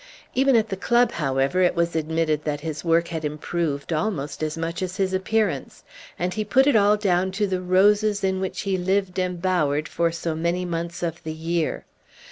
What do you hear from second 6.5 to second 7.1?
it all